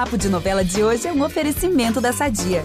[0.00, 2.62] Papo de Novela de hoje é um oferecimento da Sadia.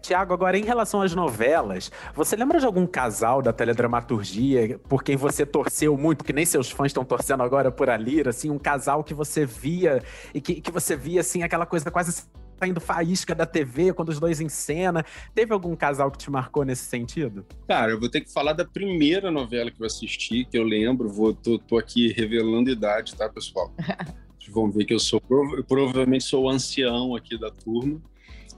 [0.00, 5.14] Tiago, agora em relação às novelas, você lembra de algum casal da teledramaturgia por quem
[5.14, 9.04] você torceu muito, que nem seus fãs estão torcendo agora por ali, assim, um casal
[9.04, 10.02] que você via
[10.32, 12.24] e que, que você via, assim, aquela coisa quase
[12.58, 15.04] saindo faísca da TV quando os dois em cena.
[15.34, 17.44] Teve algum casal que te marcou nesse sentido?
[17.68, 21.08] Cara, eu vou ter que falar da primeira novela que eu assisti, que eu lembro,
[21.08, 23.72] vou, tô, tô aqui revelando idade, tá, pessoal?
[24.38, 25.20] Vocês vão ver que eu sou,
[25.66, 28.00] provavelmente sou o ancião aqui da turma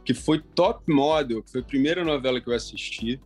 [0.09, 3.21] que foi Top Model, que foi a primeira novela que eu assisti.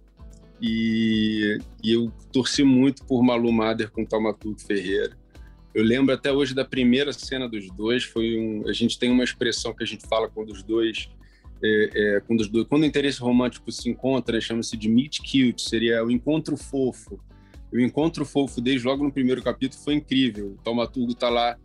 [0.61, 5.16] E, e eu torci muito por Malu Mader com Taumaturgo Ferreira.
[5.75, 8.05] Eu lembro até hoje da primeira cena dos dois.
[8.05, 11.09] Foi um, a gente tem uma expressão que a gente fala quando os dois,
[11.62, 15.62] é, é, quando os dois, quando o interesse romântico se encontra, chama-se de meet cute,
[15.62, 17.19] seria o encontro fofo.
[17.73, 20.48] O encontro fofo desde logo no primeiro capítulo foi incrível.
[20.59, 21.57] O Taumaturgo está lá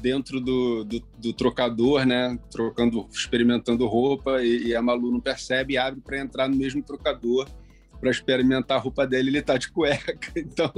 [0.00, 2.36] dentro do, do, do, trocador, né?
[2.50, 6.82] Trocando, experimentando roupa e, e a Malu não percebe e abre para entrar no mesmo
[6.82, 7.48] trocador
[8.00, 10.16] para experimentar a roupa dele, ele tá de cueca.
[10.36, 10.72] Então,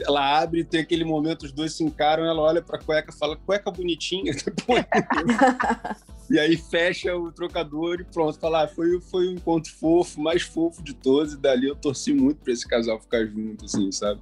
[0.00, 3.12] ela abre e tem aquele momento, os dois se encaram, ela olha para a cueca
[3.12, 4.32] fala, cueca bonitinha.
[6.30, 10.42] e aí fecha o trocador e pronto, fala, ah, foi, foi o encontro fofo, mais
[10.42, 14.20] fofo de todos, e dali eu torci muito para esse casal ficar junto, assim, sabe?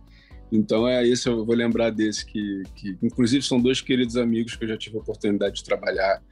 [0.52, 4.64] Então é esse eu vou lembrar desse que, que inclusive são dois queridos amigos que
[4.64, 6.22] eu já tive a oportunidade de trabalhar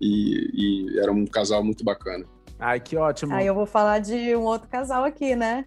[0.00, 2.24] e, e era um casal muito bacana.
[2.58, 3.34] Ai, que ótimo.
[3.34, 5.64] Aí eu vou falar de um outro casal aqui, né?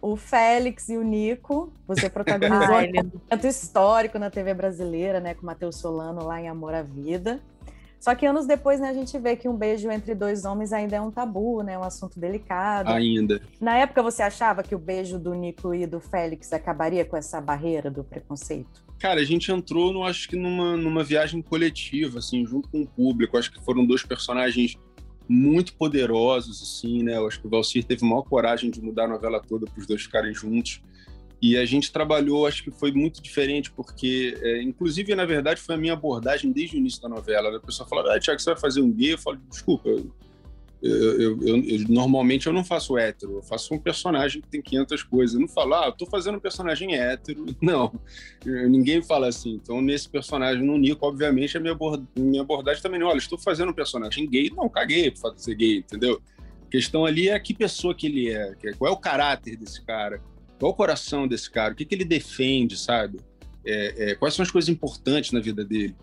[0.00, 1.72] O Félix e o Nico.
[1.86, 5.34] Você protagonizou um momento histórico na TV brasileira, né?
[5.34, 7.40] Com o Matheus Solano lá em Amor à Vida.
[8.00, 10.96] Só que anos depois, né, a gente vê que um beijo entre dois homens ainda
[10.96, 11.78] é um tabu, né?
[11.78, 12.88] Um assunto delicado.
[12.88, 13.42] Ainda.
[13.60, 17.38] Na época, você achava que o beijo do Nico e do Félix acabaria com essa
[17.42, 18.82] barreira do preconceito?
[18.98, 22.86] Cara, a gente entrou, no, acho que numa, numa viagem coletiva, assim, junto com o
[22.86, 23.36] público.
[23.36, 24.78] Acho que foram dois personagens
[25.30, 27.16] muito poderosos, assim, né?
[27.16, 29.86] Eu acho que o Valcir teve maior coragem de mudar a novela toda para os
[29.86, 30.82] dois ficarem juntos.
[31.40, 35.76] E a gente trabalhou, acho que foi muito diferente, porque, é, inclusive, na verdade, foi
[35.76, 37.56] a minha abordagem desde o início da novela.
[37.56, 39.12] A pessoa fala, ah, Tiago, você vai fazer um gay?
[39.12, 40.10] Eu falo, desculpa, eu,
[40.82, 45.02] eu, eu, eu, normalmente eu não faço hétero, eu faço um personagem que tem 500
[45.02, 45.34] coisas.
[45.34, 47.46] Eu não falo, ah, eu tô fazendo um personagem hétero.
[47.60, 47.92] Não,
[48.44, 49.54] ninguém fala assim.
[49.54, 53.38] Então, nesse personagem, no Nico, obviamente, a minha, abord minha abordagem também não, olha, estou
[53.38, 54.50] fazendo um personagem gay.
[54.50, 56.20] Não, caguei por fato de ser gay, entendeu?
[56.66, 60.22] A questão ali é que pessoa que ele é, qual é o caráter desse cara
[60.60, 61.72] qual o coração desse cara?
[61.72, 63.18] O que, que ele defende, sabe?
[63.64, 65.96] É, é, quais são as coisas importantes na vida dele?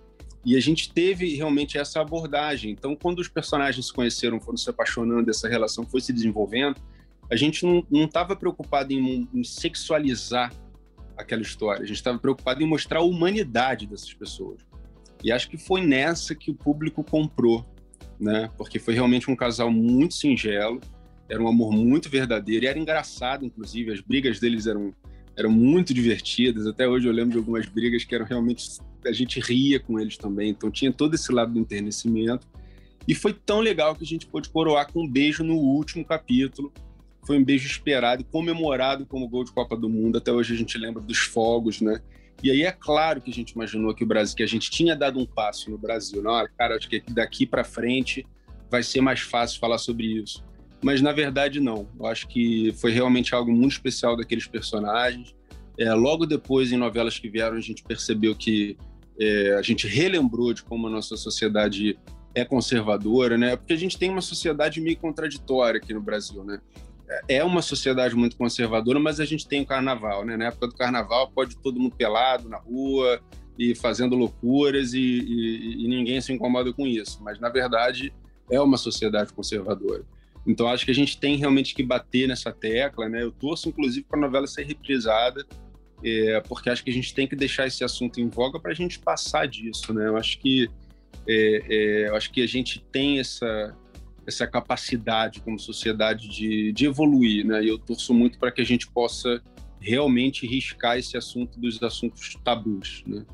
[0.46, 2.72] E a gente teve realmente essa abordagem.
[2.72, 6.80] Então, quando os personagens se conheceram, foram se apaixonando, essa relação foi se desenvolvendo,
[7.30, 10.54] a gente não estava preocupado em, em, sexualizar
[11.18, 11.84] aquela história.
[11.84, 14.62] A gente estava preocupado em mostrar a humanidade dessas pessoas.
[15.24, 17.66] E acho que foi nessa que o público comprou,
[18.20, 18.50] né?
[18.58, 20.80] Porque foi realmente um casal muito singelo,
[21.30, 23.92] era um amor muito verdadeiro e era engraçado, inclusive.
[23.92, 24.94] As brigas deles eram,
[25.38, 26.66] eram muito divertidas.
[26.66, 28.80] Até hoje eu lembro de algumas brigas que eram realmente.
[29.06, 30.50] A gente ria com eles também.
[30.50, 32.48] Então tinha todo esse lado do enternecimento.
[33.08, 36.74] E foi tão legal que a gente pôde coroar com um beijo no último capítulo.
[37.26, 40.18] Foi um beijo esperado e comemorado como gol de Copa do Mundo.
[40.18, 42.02] Até hoje a gente lembra dos fogos, né?
[42.44, 44.96] E aí é claro que a gente imaginou que o Brasil, que a gente tinha
[44.96, 46.22] dado um passo no Brasil.
[46.22, 48.26] Não, cara, acho que daqui para frente
[48.70, 50.44] vai ser mais fácil falar sobre isso
[50.84, 51.88] mas na verdade não.
[52.00, 55.36] Eu acho que foi realmente algo muito especial daqueles personagens.
[55.80, 58.78] É, logo depois, em novelas que vieram, a gente percebeu que
[59.20, 61.98] é, a gente relembrou de como a nossa sociedade
[62.34, 63.56] é conservadora, né?
[63.56, 66.60] Porque a gente tem uma sociedade meio contraditória aqui no Brasil, né?
[67.28, 70.38] É uma sociedade muito conservadora, mas a gente tem o carnaval, né?
[70.38, 73.20] Na época do carnaval pode todo mundo pelado na rua
[73.58, 77.24] e fazendo loucuras e, e, e ninguém se incomoda com isso.
[77.24, 78.14] Mas na verdade
[78.52, 80.06] é uma sociedade conservadora.
[80.48, 83.22] Então acho que a gente tem realmente que bater nessa tecla, né?
[83.22, 85.46] Eu torço inclusive para a novela ser reprisada,
[86.04, 88.76] é, porque acho que a gente tem que deixar esse assunto em voga para a
[88.76, 90.08] gente passar disso, né?
[90.08, 90.70] Eu acho que
[91.28, 93.76] é, é, eu acho que a gente tem essa
[94.26, 97.64] essa capacidade como sociedade de, de evoluir, né?
[97.64, 99.42] E eu torço muito para que a gente possa
[99.80, 103.26] realmente riscar esse assunto dos assuntos tabus, né?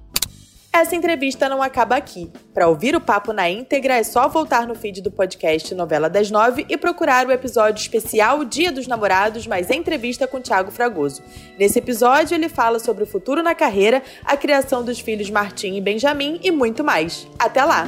[0.76, 2.32] Essa entrevista não acaba aqui.
[2.52, 6.32] Para ouvir o papo na íntegra, é só voltar no feed do podcast Novela das
[6.32, 11.22] Nove e procurar o episódio especial Dia dos Namorados, mais entrevista com Tiago Fragoso.
[11.60, 15.82] Nesse episódio, ele fala sobre o futuro na carreira, a criação dos filhos Martim e
[15.82, 17.28] Benjamin e muito mais.
[17.38, 17.88] Até lá!